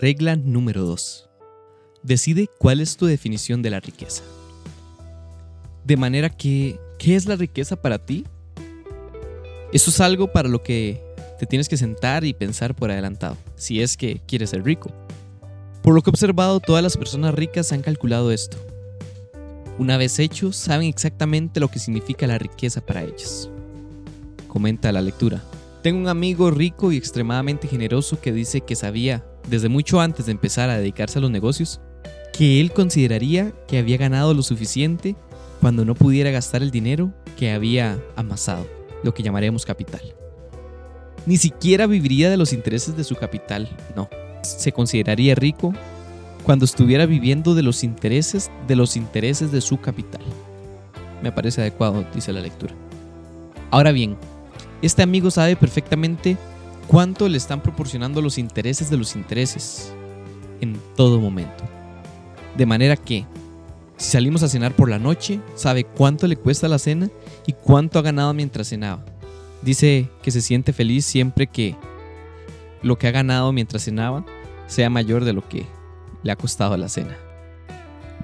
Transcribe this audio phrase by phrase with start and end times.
[0.00, 1.28] Regla número 2.
[2.04, 4.22] Decide cuál es tu definición de la riqueza.
[5.84, 8.24] De manera que, ¿qué es la riqueza para ti?
[9.72, 11.02] Eso es algo para lo que
[11.40, 14.92] te tienes que sentar y pensar por adelantado, si es que quieres ser rico.
[15.82, 18.56] Por lo que he observado, todas las personas ricas han calculado esto.
[19.80, 23.50] Una vez hecho, saben exactamente lo que significa la riqueza para ellas.
[24.46, 25.42] Comenta la lectura.
[25.82, 30.32] Tengo un amigo rico y extremadamente generoso que dice que sabía, desde mucho antes de
[30.32, 31.80] empezar a dedicarse a los negocios,
[32.32, 35.16] que él consideraría que había ganado lo suficiente
[35.60, 38.66] cuando no pudiera gastar el dinero que había amasado,
[39.02, 40.14] lo que llamaremos capital.
[41.26, 44.08] Ni siquiera viviría de los intereses de su capital, no.
[44.42, 45.74] Se consideraría rico
[46.44, 50.22] cuando estuviera viviendo de los intereses de los intereses de su capital.
[51.22, 52.72] Me parece adecuado, dice la lectura.
[53.70, 54.16] Ahora bien,
[54.80, 56.36] este amigo sabe perfectamente
[56.88, 59.92] cuánto le están proporcionando los intereses de los intereses
[60.60, 61.62] en todo momento.
[62.56, 63.24] De manera que,
[63.96, 67.08] si salimos a cenar por la noche, sabe cuánto le cuesta la cena
[67.46, 69.04] y cuánto ha ganado mientras cenaba.
[69.62, 71.76] Dice que se siente feliz siempre que
[72.82, 74.24] lo que ha ganado mientras cenaba
[74.66, 75.66] sea mayor de lo que
[76.22, 77.16] le ha costado la cena.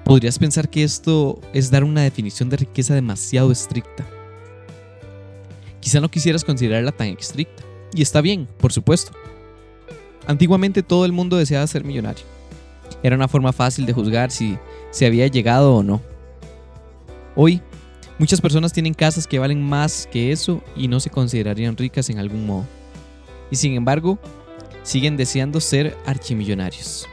[0.03, 4.05] Podrías pensar que esto es dar una definición de riqueza demasiado estricta,
[5.85, 7.61] Quizá no quisieras considerarla tan estricta.
[7.95, 9.13] Y está bien, por supuesto.
[10.27, 12.25] Antiguamente todo el mundo deseaba ser millonario.
[13.01, 14.57] Era una forma fácil de juzgar si
[14.91, 16.01] se había llegado o no.
[17.35, 17.61] Hoy,
[18.19, 22.19] muchas personas tienen casas que valen más que eso y no se considerarían ricas en
[22.19, 22.65] algún modo.
[23.49, 24.19] Y sin embargo,
[24.83, 27.07] siguen deseando ser archimillonarios.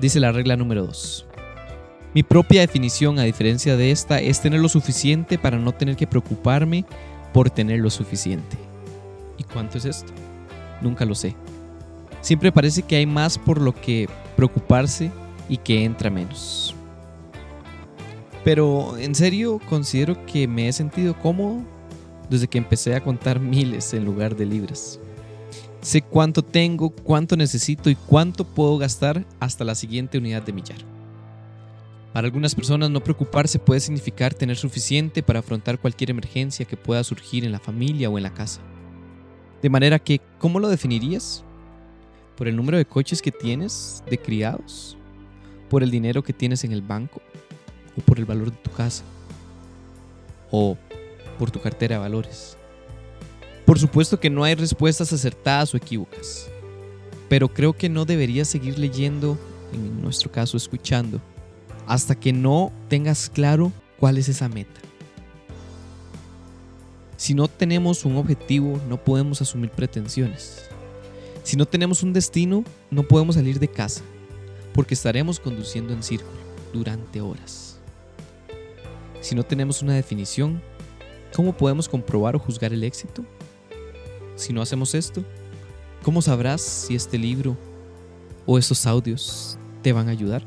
[0.00, 1.26] Dice la regla número 2.
[2.14, 6.06] Mi propia definición, a diferencia de esta, es tener lo suficiente para no tener que
[6.06, 6.84] preocuparme
[7.32, 8.71] por tener lo suficiente.
[9.52, 10.12] ¿Y cuánto es esto?
[10.80, 11.36] Nunca lo sé.
[12.22, 15.10] Siempre parece que hay más por lo que preocuparse
[15.48, 16.74] y que entra menos.
[18.44, 21.60] Pero en serio considero que me he sentido cómodo
[22.30, 24.98] desde que empecé a contar miles en lugar de libras.
[25.80, 30.78] Sé cuánto tengo, cuánto necesito y cuánto puedo gastar hasta la siguiente unidad de millar.
[32.12, 37.02] Para algunas personas no preocuparse puede significar tener suficiente para afrontar cualquier emergencia que pueda
[37.04, 38.60] surgir en la familia o en la casa.
[39.62, 41.44] De manera que, ¿cómo lo definirías?
[42.36, 44.96] ¿Por el número de coches que tienes, de criados?
[45.70, 47.22] ¿Por el dinero que tienes en el banco?
[47.96, 49.04] ¿O por el valor de tu casa?
[50.50, 50.76] ¿O
[51.38, 52.58] por tu cartera de valores?
[53.64, 56.50] Por supuesto que no hay respuestas acertadas o equívocas,
[57.28, 59.38] pero creo que no deberías seguir leyendo,
[59.72, 61.20] en nuestro caso escuchando,
[61.86, 64.80] hasta que no tengas claro cuál es esa meta.
[67.22, 70.68] Si no tenemos un objetivo, no podemos asumir pretensiones.
[71.44, 74.02] Si no tenemos un destino, no podemos salir de casa,
[74.74, 76.40] porque estaremos conduciendo en círculo
[76.72, 77.78] durante horas.
[79.20, 80.60] Si no tenemos una definición,
[81.32, 83.24] ¿cómo podemos comprobar o juzgar el éxito?
[84.34, 85.22] Si no hacemos esto,
[86.02, 87.56] ¿cómo sabrás si este libro
[88.46, 90.42] o estos audios te van a ayudar?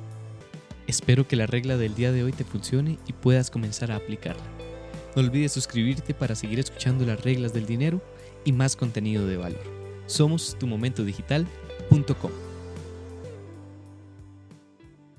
[0.88, 4.44] Espero que la regla del día de hoy te funcione y puedas comenzar a aplicarla.
[5.16, 8.02] No olvides suscribirte para seguir escuchando las reglas del dinero
[8.44, 9.64] y más contenido de valor.
[10.08, 12.45] Somos tumomentodigital.com.